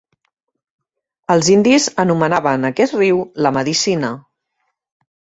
[1.33, 4.09] Els indis anomenaven aquest riu "La medicina".